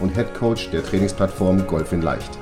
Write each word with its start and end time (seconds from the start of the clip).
und 0.00 0.14
Head 0.14 0.34
Coach 0.34 0.70
der 0.70 0.82
Trainingsplattform 0.82 1.66
Golf 1.66 1.92
in 1.92 2.02
Leicht. 2.02 2.38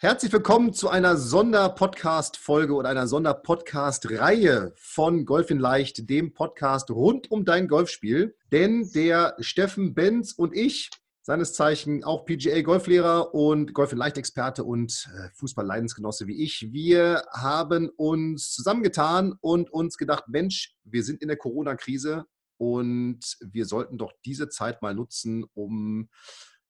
Herzlich 0.00 0.32
willkommen 0.32 0.72
zu 0.72 0.88
einer 0.88 1.16
Sonderpodcast-Folge 1.16 2.72
oder 2.72 2.88
einer 2.88 3.08
Sonderpodcast-Reihe 3.08 4.72
von 4.76 5.24
Golf 5.24 5.50
in 5.50 5.58
Leicht, 5.58 6.08
dem 6.08 6.32
Podcast 6.32 6.92
rund 6.92 7.30
um 7.32 7.44
dein 7.44 7.66
Golfspiel. 7.66 8.36
Denn 8.52 8.88
der 8.92 9.34
Steffen 9.40 9.94
Benz 9.94 10.32
und 10.32 10.54
ich, 10.54 10.90
seines 11.22 11.52
Zeichen 11.52 12.04
auch 12.04 12.24
PGA 12.24 12.62
Golflehrer 12.62 13.34
und 13.34 13.74
Golf 13.74 13.90
in 13.90 13.98
Leicht 13.98 14.18
Experte 14.18 14.62
und 14.62 15.10
äh, 15.12 15.30
Fußball-Leidensgenosse 15.34 16.28
wie 16.28 16.44
ich, 16.44 16.68
wir 16.70 17.24
haben 17.32 17.88
uns 17.96 18.52
zusammengetan 18.52 19.34
und 19.40 19.72
uns 19.72 19.98
gedacht, 19.98 20.28
Mensch, 20.28 20.76
wir 20.84 21.02
sind 21.02 21.20
in 21.20 21.28
der 21.28 21.36
Corona-Krise 21.36 22.24
und 22.58 23.38
wir 23.40 23.64
sollten 23.64 23.98
doch 23.98 24.12
diese 24.24 24.48
Zeit 24.48 24.82
mal 24.82 24.94
nutzen, 24.94 25.44
um 25.54 26.08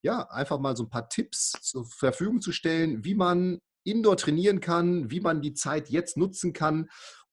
ja, 0.02 0.28
einfach 0.30 0.60
mal 0.60 0.76
so 0.76 0.84
ein 0.84 0.90
paar 0.90 1.08
Tipps 1.08 1.52
zur 1.60 1.84
Verfügung 1.84 2.40
zu 2.40 2.52
stellen, 2.52 3.04
wie 3.04 3.14
man 3.14 3.58
indoor 3.84 4.16
trainieren 4.16 4.60
kann, 4.60 5.10
wie 5.10 5.20
man 5.20 5.40
die 5.40 5.54
Zeit 5.54 5.88
jetzt 5.88 6.16
nutzen 6.16 6.52
kann, 6.52 6.88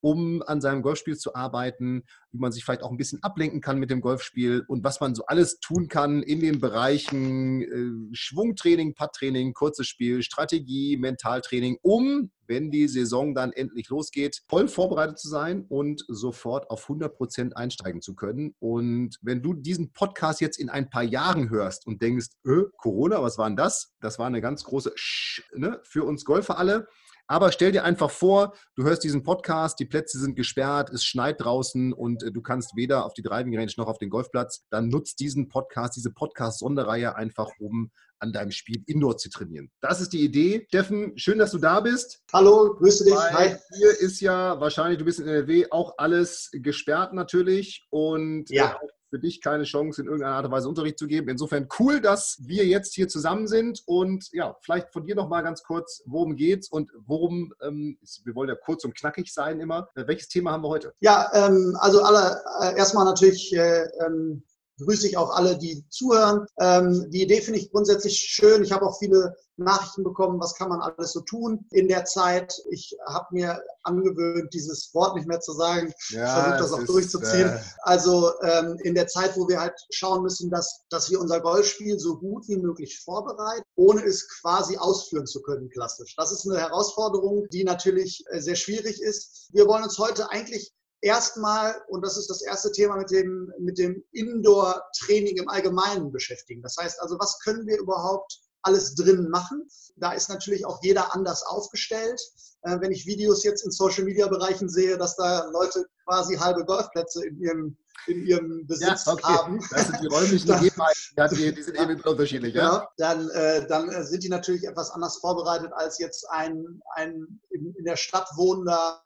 um 0.06 0.40
an 0.46 0.60
seinem 0.60 0.82
Golfspiel 0.82 1.16
zu 1.16 1.34
arbeiten, 1.34 2.04
wie 2.30 2.38
man 2.38 2.52
sich 2.52 2.64
vielleicht 2.64 2.84
auch 2.84 2.92
ein 2.92 2.96
bisschen 2.96 3.24
ablenken 3.24 3.60
kann 3.60 3.80
mit 3.80 3.90
dem 3.90 4.00
Golfspiel 4.00 4.62
und 4.68 4.84
was 4.84 5.00
man 5.00 5.16
so 5.16 5.26
alles 5.26 5.58
tun 5.58 5.88
kann 5.88 6.22
in 6.22 6.38
den 6.38 6.60
Bereichen 6.60 7.62
äh, 7.62 8.14
Schwungtraining, 8.14 8.94
Putttraining, 8.94 9.52
kurzes 9.52 9.88
Spiel, 9.88 10.22
Strategie, 10.22 10.96
Mentaltraining, 10.96 11.78
um, 11.82 12.30
wenn 12.46 12.70
die 12.70 12.86
Saison 12.86 13.34
dann 13.34 13.50
endlich 13.50 13.88
losgeht, 13.88 14.42
voll 14.48 14.68
vorbereitet 14.68 15.18
zu 15.18 15.28
sein 15.28 15.64
und 15.68 16.04
sofort 16.06 16.70
auf 16.70 16.84
100 16.84 17.16
Prozent 17.16 17.56
einsteigen 17.56 18.00
zu 18.00 18.14
können. 18.14 18.54
Und 18.60 19.16
wenn 19.22 19.42
du 19.42 19.54
diesen 19.54 19.92
Podcast 19.92 20.40
jetzt 20.40 20.60
in 20.60 20.68
ein 20.68 20.88
paar 20.88 21.02
Jahren 21.02 21.50
hörst 21.50 21.84
und 21.84 22.00
denkst, 22.00 22.28
öh, 22.46 22.66
Corona, 22.76 23.20
was 23.24 23.38
war 23.38 23.48
denn 23.48 23.56
das? 23.56 23.96
Das 24.00 24.20
war 24.20 24.28
eine 24.28 24.40
ganz 24.40 24.62
große 24.62 24.92
Sch 24.94 25.42
ne, 25.56 25.80
für 25.82 26.04
uns 26.04 26.24
Golfer 26.24 26.58
alle. 26.58 26.86
Aber 27.28 27.50
stell 27.50 27.72
dir 27.72 27.84
einfach 27.84 28.10
vor, 28.10 28.54
du 28.76 28.84
hörst 28.84 29.02
diesen 29.02 29.22
Podcast, 29.22 29.80
die 29.80 29.84
Plätze 29.84 30.18
sind 30.18 30.36
gesperrt, 30.36 30.90
es 30.90 31.04
schneit 31.04 31.40
draußen 31.40 31.92
und 31.92 32.22
äh, 32.22 32.32
du 32.32 32.40
kannst 32.40 32.76
weder 32.76 33.04
auf 33.04 33.14
die 33.14 33.22
Driving 33.22 33.56
Range 33.56 33.72
noch 33.76 33.88
auf 33.88 33.98
den 33.98 34.10
Golfplatz. 34.10 34.64
Dann 34.70 34.88
nutzt 34.88 35.18
diesen 35.20 35.48
Podcast, 35.48 35.96
diese 35.96 36.12
Podcast-Sonderreihe 36.12 37.16
einfach, 37.16 37.50
um 37.58 37.90
an 38.18 38.32
deinem 38.32 38.50
Spiel 38.50 38.82
Indoor 38.86 39.16
zu 39.18 39.28
trainieren. 39.28 39.70
Das 39.80 40.00
ist 40.00 40.12
die 40.12 40.24
Idee. 40.24 40.64
Steffen, 40.68 41.18
schön, 41.18 41.38
dass 41.38 41.50
du 41.50 41.58
da 41.58 41.80
bist. 41.80 42.22
Hallo, 42.32 42.74
grüße 42.74 43.04
dich. 43.04 43.14
Hi. 43.14 43.56
Hier 43.76 43.90
ist 44.00 44.20
ja 44.20 44.58
wahrscheinlich, 44.60 44.98
du 44.98 45.04
bist 45.04 45.20
in 45.20 45.28
NRW, 45.28 45.66
auch 45.70 45.94
alles 45.98 46.50
gesperrt 46.52 47.12
natürlich 47.12 47.86
und 47.90 48.48
ja. 48.50 48.72
Äh, 48.72 48.88
für 49.16 49.20
dich 49.20 49.40
keine 49.40 49.64
Chance, 49.64 50.02
in 50.02 50.08
irgendeiner 50.08 50.36
Art 50.36 50.44
und 50.44 50.52
Weise 50.52 50.68
Unterricht 50.68 50.98
zu 50.98 51.06
geben. 51.06 51.30
Insofern 51.30 51.68
cool, 51.78 52.02
dass 52.02 52.36
wir 52.42 52.66
jetzt 52.66 52.94
hier 52.94 53.08
zusammen 53.08 53.46
sind 53.48 53.82
und 53.86 54.28
ja, 54.32 54.54
vielleicht 54.60 54.92
von 54.92 55.04
dir 55.04 55.14
noch 55.14 55.28
mal 55.28 55.40
ganz 55.40 55.62
kurz, 55.62 56.02
worum 56.04 56.36
geht's 56.36 56.68
und 56.68 56.90
worum, 57.06 57.54
ähm, 57.62 57.98
wir 58.24 58.34
wollen 58.34 58.50
ja 58.50 58.54
kurz 58.54 58.84
und 58.84 58.94
knackig 58.94 59.32
sein 59.32 59.58
immer. 59.60 59.88
Äh, 59.94 60.06
welches 60.06 60.28
Thema 60.28 60.52
haben 60.52 60.62
wir 60.62 60.68
heute? 60.68 60.92
Ja, 61.00 61.30
ähm, 61.32 61.76
also 61.80 62.02
alle, 62.02 62.42
äh, 62.60 62.76
erstmal 62.76 63.06
natürlich 63.06 63.56
äh, 63.56 63.84
ähm, 64.04 64.42
grüße 64.80 65.08
ich 65.08 65.16
auch 65.16 65.30
alle, 65.30 65.56
die 65.58 65.84
zuhören. 65.90 66.46
Ähm, 66.58 67.10
die 67.10 67.22
Idee 67.22 67.40
finde 67.40 67.60
ich 67.60 67.70
grundsätzlich 67.70 68.18
schön. 68.18 68.62
Ich 68.62 68.72
habe 68.72 68.86
auch 68.86 68.98
viele 68.98 69.34
Nachrichten 69.56 70.04
bekommen, 70.04 70.38
was 70.40 70.54
kann 70.54 70.68
man 70.68 70.82
alles 70.82 71.12
so 71.12 71.20
tun 71.20 71.66
in 71.70 71.88
der 71.88 72.04
Zeit. 72.04 72.54
Ich 72.70 72.94
habe 73.06 73.26
mir 73.30 73.62
angewöhnt, 73.82 74.52
dieses 74.52 74.92
Wort 74.92 75.16
nicht 75.16 75.26
mehr 75.26 75.40
zu 75.40 75.52
sagen. 75.52 75.92
Ja, 76.10 76.26
ich 76.26 76.32
versuche 76.32 76.58
das 76.58 76.72
auch 76.72 76.80
ist, 76.80 76.88
durchzuziehen. 76.88 77.48
Äh... 77.48 77.60
Also 77.80 78.32
ähm, 78.42 78.78
in 78.82 78.94
der 78.94 79.06
Zeit, 79.06 79.36
wo 79.36 79.48
wir 79.48 79.60
halt 79.60 79.74
schauen 79.90 80.22
müssen, 80.22 80.50
dass, 80.50 80.82
dass 80.90 81.10
wir 81.10 81.20
unser 81.20 81.40
Golfspiel 81.40 81.98
so 81.98 82.18
gut 82.18 82.46
wie 82.48 82.58
möglich 82.58 83.00
vorbereiten, 83.00 83.64
ohne 83.76 84.04
es 84.04 84.28
quasi 84.40 84.76
ausführen 84.76 85.26
zu 85.26 85.40
können, 85.40 85.70
klassisch. 85.70 86.14
Das 86.16 86.32
ist 86.32 86.46
eine 86.46 86.60
Herausforderung, 86.60 87.46
die 87.50 87.64
natürlich 87.64 88.24
äh, 88.30 88.40
sehr 88.40 88.56
schwierig 88.56 89.00
ist. 89.00 89.48
Wir 89.52 89.66
wollen 89.66 89.84
uns 89.84 89.98
heute 89.98 90.30
eigentlich 90.30 90.72
erstmal, 91.00 91.74
und 91.88 92.04
das 92.04 92.16
ist 92.16 92.28
das 92.28 92.42
erste 92.42 92.72
Thema, 92.72 92.96
mit 92.96 93.10
dem, 93.10 93.52
mit 93.58 93.78
dem 93.78 94.02
Indoor-Training 94.12 95.36
im 95.36 95.48
Allgemeinen 95.48 96.12
beschäftigen. 96.12 96.62
Das 96.62 96.76
heißt 96.76 97.00
also, 97.00 97.18
was 97.18 97.38
können 97.40 97.66
wir 97.66 97.78
überhaupt 97.78 98.40
alles 98.62 98.94
drin 98.94 99.28
machen? 99.30 99.68
Da 99.96 100.12
ist 100.12 100.28
natürlich 100.28 100.66
auch 100.66 100.82
jeder 100.82 101.14
anders 101.14 101.42
aufgestellt. 101.44 102.20
Äh, 102.62 102.80
wenn 102.80 102.90
ich 102.90 103.06
Videos 103.06 103.44
jetzt 103.44 103.64
in 103.64 103.70
Social-Media-Bereichen 103.70 104.68
sehe, 104.68 104.98
dass 104.98 105.16
da 105.16 105.48
Leute 105.50 105.86
quasi 106.04 106.36
halbe 106.36 106.64
Golfplätze 106.64 107.24
in 107.24 107.40
ihrem, 107.40 107.76
in 108.08 108.26
ihrem 108.26 108.66
Besitz 108.66 109.04
ja, 109.06 109.12
okay. 109.12 109.22
haben. 109.22 109.64
Das 109.70 109.86
sind 109.86 110.00
die 110.02 110.06
räumlichen 110.08 110.48
Gegebenheiten, 110.52 111.36
die, 111.36 111.54
die 111.54 111.62
sind 111.62 111.80
eben 111.80 112.00
unterschiedlich. 112.00 112.54
Ja? 112.54 112.78
Genau. 112.78 112.88
Dann, 112.96 113.30
äh, 113.30 113.66
dann 113.68 114.04
sind 114.04 114.24
die 114.24 114.28
natürlich 114.28 114.64
etwas 114.64 114.90
anders 114.90 115.18
vorbereitet 115.18 115.72
als 115.72 115.98
jetzt 115.98 116.28
ein, 116.30 116.80
ein 116.94 117.40
in, 117.50 117.74
in 117.74 117.84
der 117.84 117.96
Stadt 117.96 118.28
wohnender 118.36 119.02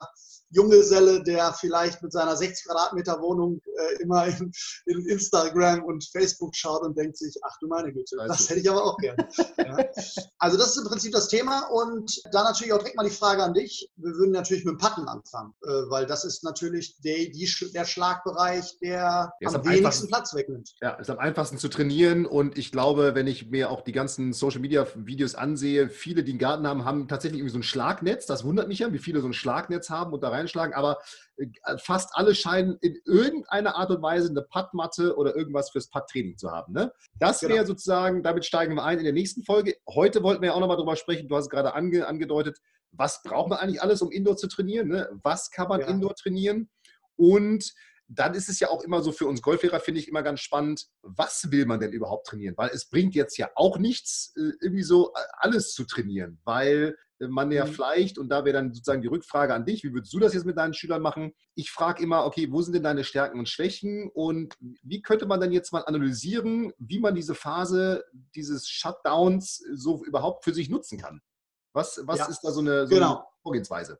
Junggeselle, 0.51 1.23
der 1.23 1.53
vielleicht 1.53 2.01
mit 2.03 2.11
seiner 2.11 2.35
60 2.35 2.65
Quadratmeter 2.65 3.21
Wohnung 3.21 3.61
äh, 3.65 4.01
immer 4.01 4.27
in, 4.27 4.51
in, 4.85 5.05
Instagram 5.07 5.83
und 5.83 6.03
Facebook 6.11 6.55
schaut 6.55 6.83
und 6.83 6.97
denkt 6.97 7.17
sich, 7.17 7.35
ach 7.43 7.57
du 7.59 7.67
meine 7.67 7.91
Güte, 7.91 8.17
das 8.27 8.49
hätte 8.49 8.59
ich 8.59 8.69
aber 8.69 8.83
auch 8.83 8.97
gerne. 8.97 9.27
ja. 9.57 9.77
Also 10.39 10.57
das 10.57 10.75
ist 10.75 10.83
im 10.83 10.89
Prinzip 10.89 11.11
das 11.13 11.27
Thema 11.27 11.67
und 11.71 12.21
dann 12.31 12.43
natürlich 12.43 12.73
auch 12.73 12.79
direkt 12.79 12.97
mal 12.97 13.07
die 13.07 13.15
Frage 13.15 13.43
an 13.43 13.53
dich. 13.53 13.89
Wir 13.95 14.13
würden 14.13 14.31
natürlich 14.31 14.65
mit 14.65 14.73
dem 14.73 14.77
Patten 14.77 15.07
anfangen, 15.07 15.53
äh, 15.63 15.67
weil 15.89 16.05
das 16.05 16.25
ist 16.25 16.43
natürlich 16.43 16.97
der, 17.01 17.29
die, 17.29 17.49
der 17.73 17.85
Schlagbereich, 17.85 18.77
der, 18.79 19.31
der 19.41 19.53
am, 19.53 19.65
wenigsten 19.65 20.07
Platz 20.07 20.33
wegnimmt. 20.33 20.73
Ja, 20.81 20.91
ist 20.95 21.09
am 21.09 21.19
einfachsten 21.19 21.57
zu 21.57 21.69
trainieren 21.69 22.25
und 22.25 22.57
ich 22.57 22.71
glaube, 22.71 23.15
wenn 23.15 23.27
ich 23.27 23.49
mir 23.49 23.69
auch 23.69 23.81
die 23.81 23.91
ganzen 23.91 24.33
Social 24.33 24.61
Media 24.61 24.85
Videos 24.95 25.35
ansehe, 25.35 25.89
viele, 25.89 26.23
die 26.23 26.31
einen 26.31 26.39
Garten 26.39 26.67
haben, 26.67 26.85
haben 26.85 27.07
tatsächlich 27.07 27.39
irgendwie 27.39 27.53
so 27.53 27.59
ein 27.59 27.63
Schlagnetz. 27.63 28.25
Das 28.25 28.43
wundert 28.43 28.67
mich 28.67 28.79
ja, 28.79 28.91
wie 28.91 28.99
viele 28.99 29.21
so 29.21 29.27
ein 29.27 29.33
Schlagnetz 29.33 29.89
haben 29.89 30.13
und 30.13 30.21
da 30.21 30.29
rein 30.29 30.40
einschlagen, 30.41 30.73
aber 30.73 30.99
äh, 31.37 31.47
fast 31.77 32.09
alle 32.13 32.35
scheinen 32.35 32.77
in 32.81 32.97
irgendeiner 33.05 33.75
Art 33.75 33.91
und 33.91 34.01
Weise 34.01 34.29
eine 34.29 34.41
Puttmatte 34.41 35.15
oder 35.15 35.35
irgendwas 35.35 35.69
fürs 35.69 35.89
Putt-Training 35.89 36.37
zu 36.37 36.51
haben. 36.51 36.73
Ne? 36.73 36.91
Das 37.19 37.39
genau. 37.39 37.55
wäre 37.55 37.65
sozusagen, 37.65 38.23
damit 38.23 38.45
steigen 38.45 38.75
wir 38.75 38.83
ein 38.83 38.97
in 38.97 39.03
der 39.03 39.13
nächsten 39.13 39.43
Folge. 39.43 39.75
Heute 39.89 40.23
wollten 40.23 40.41
wir 40.41 40.49
ja 40.49 40.53
auch 40.55 40.59
nochmal 40.59 40.77
drüber 40.77 40.95
sprechen, 40.95 41.27
du 41.27 41.35
hast 41.35 41.49
gerade 41.49 41.73
ange, 41.73 42.07
angedeutet, 42.07 42.59
was 42.91 43.21
braucht 43.23 43.49
man 43.49 43.59
eigentlich 43.59 43.81
alles, 43.81 44.01
um 44.01 44.11
Indoor 44.11 44.35
zu 44.35 44.47
trainieren? 44.47 44.89
Ne? 44.89 45.09
Was 45.23 45.49
kann 45.49 45.67
man 45.67 45.81
ja. 45.81 45.87
Indoor 45.87 46.15
trainieren? 46.15 46.69
Und 47.15 47.73
dann 48.13 48.33
ist 48.33 48.49
es 48.49 48.59
ja 48.59 48.69
auch 48.69 48.83
immer 48.83 49.01
so 49.01 49.11
für 49.11 49.25
uns 49.25 49.41
Golflehrer, 49.41 49.79
finde 49.79 50.01
ich 50.01 50.07
immer 50.07 50.21
ganz 50.21 50.41
spannend, 50.41 50.87
was 51.01 51.49
will 51.49 51.65
man 51.65 51.79
denn 51.79 51.93
überhaupt 51.93 52.27
trainieren? 52.27 52.55
Weil 52.57 52.69
es 52.73 52.89
bringt 52.89 53.15
jetzt 53.15 53.37
ja 53.37 53.49
auch 53.55 53.77
nichts, 53.77 54.33
äh, 54.35 54.51
irgendwie 54.61 54.83
so 54.83 55.13
äh, 55.13 55.19
alles 55.37 55.73
zu 55.73 55.85
trainieren, 55.85 56.39
weil 56.43 56.97
man 57.29 57.51
ja 57.51 57.65
mhm. 57.65 57.71
vielleicht, 57.71 58.17
und 58.17 58.29
da 58.29 58.45
wäre 58.45 58.53
dann 58.53 58.73
sozusagen 58.73 59.01
die 59.01 59.07
Rückfrage 59.07 59.53
an 59.53 59.65
dich, 59.65 59.83
wie 59.83 59.93
würdest 59.93 60.13
du 60.13 60.19
das 60.19 60.33
jetzt 60.33 60.45
mit 60.45 60.57
deinen 60.57 60.73
Schülern 60.73 61.01
machen? 61.01 61.33
Ich 61.55 61.71
frage 61.71 62.03
immer, 62.03 62.25
okay, 62.25 62.51
wo 62.51 62.61
sind 62.61 62.73
denn 62.73 62.83
deine 62.83 63.03
Stärken 63.03 63.39
und 63.39 63.49
Schwächen 63.49 64.09
und 64.13 64.55
wie 64.59 65.01
könnte 65.01 65.25
man 65.25 65.39
dann 65.39 65.51
jetzt 65.51 65.71
mal 65.71 65.83
analysieren, 65.85 66.73
wie 66.77 66.99
man 66.99 67.15
diese 67.15 67.35
Phase 67.35 68.03
dieses 68.35 68.67
Shutdowns 68.67 69.63
so 69.73 70.03
überhaupt 70.03 70.43
für 70.43 70.53
sich 70.53 70.69
nutzen 70.69 70.97
kann? 70.97 71.21
Was, 71.73 72.01
was 72.05 72.19
ja, 72.19 72.25
ist 72.25 72.41
da 72.41 72.51
so 72.51 72.61
eine, 72.61 72.87
so 72.87 72.95
genau. 72.95 73.15
eine 73.15 73.25
Vorgehensweise? 73.43 73.99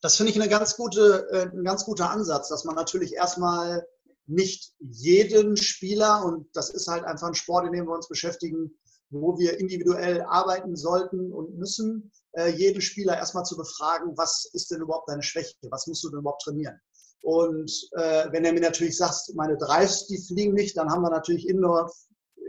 Das 0.00 0.16
finde 0.16 0.32
ich 0.32 0.40
eine 0.40 0.48
ganz 0.48 0.76
gute, 0.76 1.28
äh, 1.30 1.50
ein 1.54 1.64
ganz 1.64 1.84
guter 1.84 2.10
Ansatz, 2.10 2.48
dass 2.48 2.64
man 2.64 2.74
natürlich 2.74 3.14
erstmal 3.14 3.86
nicht 4.26 4.72
jeden 4.78 5.56
Spieler, 5.56 6.24
und 6.24 6.48
das 6.54 6.70
ist 6.70 6.86
halt 6.86 7.04
einfach 7.04 7.28
ein 7.28 7.34
Sport, 7.34 7.66
in 7.66 7.72
dem 7.72 7.86
wir 7.86 7.94
uns 7.94 8.08
beschäftigen, 8.08 8.78
wo 9.10 9.38
wir 9.38 9.58
individuell 9.58 10.22
arbeiten 10.22 10.76
sollten 10.76 11.32
und 11.32 11.56
müssen, 11.58 12.10
äh, 12.32 12.50
jeden 12.50 12.80
Spieler 12.80 13.16
erstmal 13.16 13.44
zu 13.44 13.56
befragen, 13.56 14.16
was 14.16 14.48
ist 14.52 14.70
denn 14.70 14.80
überhaupt 14.80 15.08
deine 15.08 15.22
Schwäche, 15.22 15.54
was 15.70 15.86
musst 15.86 16.04
du 16.04 16.10
denn 16.10 16.20
überhaupt 16.20 16.42
trainieren. 16.42 16.80
Und 17.22 17.70
äh, 17.92 18.26
wenn 18.32 18.44
er 18.44 18.52
mir 18.52 18.60
natürlich 18.60 18.96
sagt, 18.96 19.34
meine 19.34 19.58
Drives, 19.58 20.06
die 20.06 20.18
fliegen 20.18 20.54
nicht, 20.54 20.76
dann 20.76 20.90
haben 20.90 21.02
wir 21.02 21.10
natürlich 21.10 21.48
indoor 21.48 21.90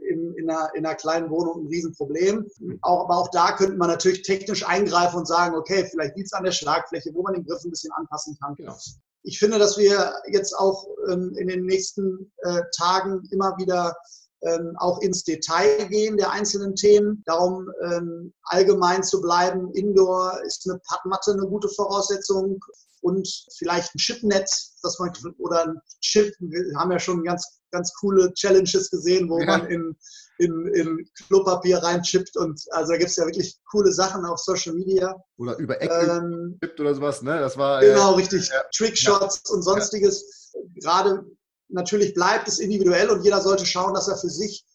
in, 0.10 0.34
in, 0.36 0.50
einer, 0.50 0.70
in 0.76 0.86
einer 0.86 0.96
kleinen 0.96 1.30
Wohnung 1.30 1.64
ein 1.64 1.68
Riesenproblem. 1.68 2.48
Auch, 2.82 3.06
aber 3.06 3.18
auch 3.18 3.30
da 3.32 3.56
könnte 3.56 3.78
man 3.78 3.90
natürlich 3.90 4.22
technisch 4.22 4.66
eingreifen 4.66 5.20
und 5.20 5.28
sagen, 5.28 5.56
okay, 5.56 5.86
vielleicht 5.90 6.16
liegt 6.16 6.28
es 6.28 6.34
an 6.34 6.44
der 6.44 6.52
Schlagfläche, 6.52 7.12
wo 7.14 7.24
man 7.24 7.34
den 7.34 7.46
Griff 7.46 7.64
ein 7.64 7.72
bisschen 7.72 7.92
anpassen 7.94 8.38
kann. 8.42 8.56
Genau. 8.56 8.78
Ich 9.24 9.38
finde, 9.38 9.60
dass 9.60 9.78
wir 9.78 10.14
jetzt 10.32 10.54
auch 10.54 10.88
ähm, 11.10 11.36
in 11.38 11.48
den 11.48 11.66
nächsten 11.66 12.32
äh, 12.38 12.62
Tagen 12.76 13.22
immer 13.32 13.56
wieder 13.58 13.96
ähm, 14.44 14.76
auch 14.78 15.02
ins 15.02 15.24
Detail 15.24 15.88
gehen 15.90 16.18
der 16.18 16.32
einzelnen 16.32 16.76
Themen. 16.76 17.24
Darum 17.26 17.70
ähm, 17.84 18.34
allgemein 18.44 19.04
zu 19.04 19.22
bleiben, 19.22 19.72
Indoor 19.74 20.40
ist 20.46 20.70
eine 20.70 20.80
Padmatte 20.88 21.32
eine 21.32 21.48
gute 21.48 21.70
Voraussetzung 21.70 22.60
und 23.02 23.28
vielleicht 23.58 23.94
ein 23.96 24.00
Chipnetz, 24.00 24.80
dass 24.82 25.00
man 25.00 25.12
oder 25.38 25.66
ein 25.66 25.82
Chip. 26.02 26.34
Wir 26.40 26.78
haben 26.78 26.92
ja 26.92 27.00
schon 27.00 27.24
ganz 27.24 27.62
ganz 27.72 27.94
coole 27.94 28.34
Challenges 28.34 28.90
gesehen, 28.90 29.30
wo 29.30 29.40
ja. 29.40 29.46
man 29.46 29.68
in, 29.68 29.96
in, 30.38 30.68
in 30.74 31.10
Klopapier 31.28 31.78
reinchippt 31.78 32.38
und 32.38 32.62
also 32.72 32.92
da 32.92 32.98
gibt 32.98 33.10
es 33.10 33.16
ja 33.16 33.26
wirklich 33.26 33.58
coole 33.70 33.92
Sachen 33.92 34.26
auf 34.26 34.40
Social 34.40 34.74
Media. 34.74 35.16
Oder 35.38 35.58
über 35.58 35.82
Ecken 35.82 36.60
ähm, 36.62 36.72
oder 36.80 36.96
sowas, 36.96 37.22
ne? 37.22 37.40
Das 37.40 37.58
war 37.58 37.82
genau 37.82 38.14
äh, 38.14 38.16
richtig 38.16 38.50
ja. 38.50 38.62
Trickshots 38.76 39.42
ja. 39.48 39.56
und 39.56 39.64
sonstiges. 39.64 40.52
Gerade 40.76 41.26
natürlich 41.72 42.14
bleibt 42.14 42.48
es 42.48 42.60
individuell 42.60 43.10
und 43.10 43.24
jeder 43.24 43.42
sollte 43.42 43.66
schauen, 43.66 43.94
dass 43.94 44.08
er 44.08 44.18
für 44.18 44.30
sich 44.30 44.66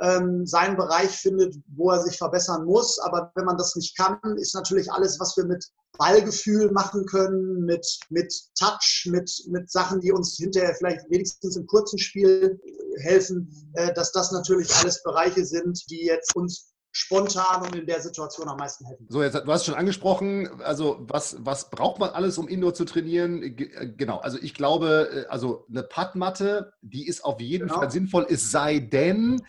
ähm, 0.00 0.46
seinen 0.46 0.76
Bereich 0.76 1.10
findet, 1.10 1.56
wo 1.68 1.90
er 1.90 2.02
sich 2.02 2.18
verbessern 2.18 2.64
muss. 2.64 2.98
Aber 2.98 3.32
wenn 3.34 3.46
man 3.46 3.56
das 3.56 3.74
nicht 3.76 3.96
kann, 3.96 4.18
ist 4.36 4.54
natürlich 4.54 4.90
alles, 4.92 5.18
was 5.20 5.36
wir 5.36 5.44
mit 5.44 5.64
Ballgefühl 5.98 6.70
machen 6.72 7.06
können, 7.06 7.64
mit, 7.64 7.86
mit 8.10 8.32
Touch, 8.58 9.08
mit, 9.10 9.30
mit 9.48 9.70
Sachen, 9.70 10.00
die 10.00 10.12
uns 10.12 10.36
hinterher 10.36 10.74
vielleicht 10.74 11.08
wenigstens 11.10 11.56
im 11.56 11.66
kurzen 11.66 11.98
Spiel 11.98 12.60
helfen, 12.98 13.50
äh, 13.74 13.92
dass 13.94 14.12
das 14.12 14.32
natürlich 14.32 14.74
alles 14.76 15.02
Bereiche 15.02 15.44
sind, 15.44 15.82
die 15.90 16.04
jetzt 16.04 16.34
uns 16.36 16.72
spontan 16.96 17.60
und 17.60 17.76
in 17.76 17.84
der 17.84 18.00
Situation 18.00 18.48
am 18.48 18.56
meisten 18.56 18.86
helfen. 18.86 19.06
So, 19.10 19.22
jetzt, 19.22 19.34
du 19.34 19.52
hast 19.52 19.66
schon 19.66 19.74
angesprochen, 19.74 20.62
also 20.62 20.96
was, 21.00 21.36
was 21.40 21.68
braucht 21.68 22.00
man 22.00 22.08
alles, 22.08 22.38
um 22.38 22.48
Indoor 22.48 22.72
zu 22.72 22.86
trainieren? 22.86 23.54
G 23.54 23.64
äh, 23.64 23.92
genau, 23.94 24.18
also 24.18 24.38
ich 24.40 24.54
glaube, 24.54 25.26
äh, 25.26 25.28
also 25.28 25.66
eine 25.68 25.82
Padmatte, 25.82 26.72
die 26.80 27.06
ist 27.06 27.22
auf 27.22 27.38
jeden 27.38 27.68
genau. 27.68 27.80
Fall 27.80 27.90
sinnvoll, 27.90 28.26
es 28.30 28.50
sei 28.50 28.78
denn, 28.78 29.42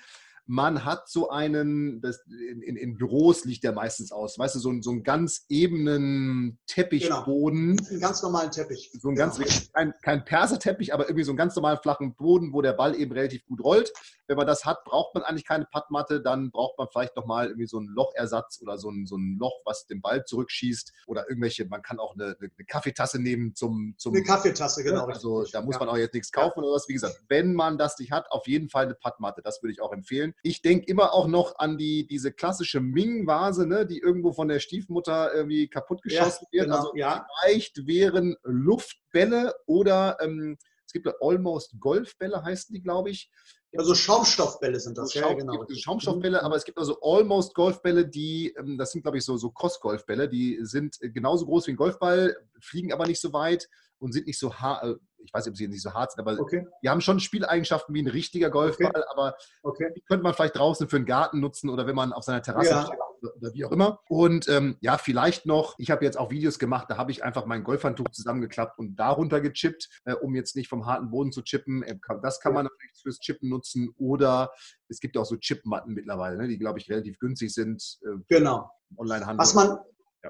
man 0.47 0.85
hat 0.85 1.09
so 1.09 1.29
einen, 1.29 2.01
das, 2.01 2.25
in, 2.27 2.61
in, 2.61 2.77
in, 2.77 2.97
Büros 2.97 3.43
liegt 3.43 3.63
der 3.65 3.73
meistens 3.73 4.13
aus, 4.13 4.39
weißt 4.39 4.55
du, 4.55 4.59
so, 4.59 4.81
so 4.81 4.91
einen 4.91 5.03
ganz 5.03 5.45
ebenen 5.49 6.57
Teppichboden. 6.67 7.75
Genau. 7.75 7.89
Einen 7.89 7.99
ganz 7.99 8.23
normalen 8.23 8.51
Teppich. 8.51 8.91
So 8.99 9.09
ein 9.09 9.15
genau. 9.15 9.35
ganz, 9.35 9.69
kein, 9.73 9.93
kein 10.01 10.25
Perserteppich, 10.25 10.93
aber 10.93 11.05
irgendwie 11.05 11.25
so 11.25 11.31
einen 11.31 11.37
ganz 11.37 11.55
normalen 11.55 11.79
flachen 11.79 12.15
Boden, 12.15 12.53
wo 12.53 12.61
der 12.61 12.73
Ball 12.73 12.95
eben 12.95 13.11
relativ 13.11 13.45
gut 13.45 13.61
rollt. 13.61 13.91
Wenn 14.27 14.37
man 14.37 14.47
das 14.47 14.65
hat, 14.65 14.83
braucht 14.85 15.15
man 15.15 15.23
eigentlich 15.23 15.45
keine 15.45 15.65
Pattmatte, 15.65 16.21
dann 16.21 16.51
braucht 16.51 16.77
man 16.77 16.87
vielleicht 16.91 17.15
nochmal 17.15 17.47
irgendwie 17.47 17.67
so 17.67 17.77
einen 17.77 17.87
Lochersatz 17.87 18.59
oder 18.61 18.77
so 18.77 18.89
ein, 18.89 19.05
so 19.05 19.17
ein 19.17 19.37
Loch, 19.39 19.61
was 19.65 19.85
den 19.87 20.01
Ball 20.01 20.23
zurückschießt 20.25 20.93
oder 21.07 21.29
irgendwelche, 21.29 21.65
man 21.65 21.81
kann 21.81 21.99
auch 21.99 22.13
eine, 22.13 22.37
eine 22.39 22.49
Kaffeetasse 22.67 23.21
nehmen 23.21 23.53
zum, 23.53 23.95
zum. 23.97 24.13
Eine 24.13 24.23
Kaffeetasse, 24.23 24.83
genau. 24.83 25.05
Also 25.05 25.45
da 25.51 25.61
muss 25.61 25.75
ja. 25.75 25.79
man 25.79 25.89
auch 25.89 25.97
jetzt 25.97 26.13
nichts 26.13 26.31
kaufen 26.31 26.59
oder 26.59 26.73
was. 26.73 26.87
Wie 26.87 26.93
gesagt, 26.93 27.21
wenn 27.27 27.53
man 27.53 27.77
das 27.77 27.99
nicht 27.99 28.11
hat, 28.11 28.31
auf 28.31 28.47
jeden 28.47 28.69
Fall 28.69 28.85
eine 28.85 28.95
Pattmatte. 28.95 29.41
Das 29.41 29.61
würde 29.61 29.73
ich 29.73 29.81
auch 29.81 29.91
empfehlen. 29.91 30.33
Ich 30.43 30.61
denke 30.61 30.85
immer 30.87 31.13
auch 31.13 31.27
noch 31.27 31.57
an 31.59 31.77
die, 31.77 32.07
diese 32.07 32.31
klassische 32.31 32.79
Ming-Vase, 32.79 33.67
ne, 33.67 33.85
die 33.85 33.99
irgendwo 33.99 34.33
von 34.33 34.47
der 34.47 34.59
Stiefmutter 34.59 35.33
irgendwie 35.33 35.67
kaputtgeschossen 35.67 36.47
ja, 36.51 36.59
wird. 36.59 36.65
Genau, 36.65 36.77
also 36.77 36.91
ja. 36.95 37.27
vielleicht 37.41 37.87
wären 37.87 38.35
Luftbälle 38.43 39.53
oder 39.65 40.17
ähm, 40.21 40.57
es 40.87 40.93
gibt 40.93 41.07
Almost 41.21 41.75
Golfbälle, 41.79 42.43
heißen 42.43 42.73
die, 42.73 42.81
glaube 42.81 43.09
ich. 43.09 43.29
Also 43.75 43.93
Schaumstoffbälle 43.93 44.79
sind 44.79 44.97
das, 44.97 45.13
ja, 45.13 45.31
genau. 45.33 45.65
Schaumstoffbälle, 45.69 46.41
aber 46.41 46.55
es 46.55 46.63
gibt 46.63 46.77
also 46.77 46.97
Almost 47.01 47.53
Golfbälle, 47.53 48.07
die, 48.07 48.55
ähm, 48.57 48.77
das 48.77 48.91
sind, 48.91 49.01
glaube 49.01 49.17
ich, 49.17 49.25
so, 49.25 49.35
so 49.35 49.51
Cross-Golfbälle, 49.51 50.29
die 50.29 50.59
sind 50.61 50.97
genauso 51.01 51.45
groß 51.45 51.67
wie 51.67 51.71
ein 51.71 51.77
Golfball, 51.77 52.37
fliegen 52.61 52.93
aber 52.93 53.05
nicht 53.05 53.19
so 53.19 53.33
weit 53.33 53.67
und 53.99 54.13
sind 54.13 54.27
nicht 54.27 54.39
so 54.39 54.51
äh, 54.51 54.95
ich 55.23 55.33
weiß 55.33 55.45
nicht, 55.45 55.51
ob 55.51 55.57
sie 55.57 55.67
nicht 55.67 55.81
so 55.81 55.93
hart 55.93 56.11
sind, 56.11 56.21
aber 56.21 56.39
okay. 56.39 56.65
die 56.83 56.89
haben 56.89 57.01
schon 57.01 57.19
Spieleigenschaften 57.19 57.93
wie 57.93 58.01
ein 58.01 58.07
richtiger 58.07 58.49
Golfball, 58.49 58.89
okay. 58.89 59.03
aber 59.11 59.35
okay. 59.63 59.91
die 59.95 60.01
könnte 60.01 60.23
man 60.23 60.33
vielleicht 60.33 60.57
draußen 60.57 60.87
für 60.87 60.97
einen 60.97 61.05
Garten 61.05 61.39
nutzen 61.39 61.69
oder 61.69 61.87
wenn 61.87 61.95
man 61.95 62.13
auf 62.13 62.23
seiner 62.23 62.41
Terrasse 62.41 62.69
ja. 62.69 62.85
steht 62.85 62.99
oder, 63.21 63.53
wie 63.53 63.65
auch 63.65 63.71
immer. 63.71 63.99
Und 64.09 64.47
ähm, 64.47 64.77
ja, 64.79 64.97
vielleicht 64.97 65.45
noch, 65.45 65.75
ich 65.77 65.91
habe 65.91 66.05
jetzt 66.05 66.17
auch 66.17 66.29
Videos 66.29 66.59
gemacht, 66.59 66.87
da 66.89 66.97
habe 66.97 67.11
ich 67.11 67.23
einfach 67.23 67.45
mein 67.45 67.63
Golfhandtuch 67.63 68.09
zusammengeklappt 68.11 68.77
und 68.79 68.95
darunter 68.95 69.41
gechippt, 69.41 69.89
äh, 70.05 70.13
um 70.13 70.35
jetzt 70.35 70.55
nicht 70.55 70.69
vom 70.69 70.85
harten 70.85 71.09
Boden 71.09 71.31
zu 71.31 71.41
chippen. 71.41 71.83
Äh, 71.83 71.97
das 72.21 72.39
kann 72.39 72.53
man 72.53 72.65
natürlich 72.65 73.01
fürs 73.01 73.19
Chippen 73.19 73.49
nutzen 73.49 73.93
oder 73.97 74.51
es 74.87 74.99
gibt 74.99 75.17
auch 75.17 75.25
so 75.25 75.37
Chipmatten 75.37 75.93
mittlerweile, 75.93 76.37
ne, 76.37 76.47
die 76.47 76.57
glaube 76.57 76.79
ich 76.79 76.89
relativ 76.89 77.19
günstig 77.19 77.53
sind. 77.53 77.99
Äh, 78.03 78.19
genau. 78.29 78.69
Online-Handel. 78.97 79.39
Was 79.39 79.53
man, 79.53 79.77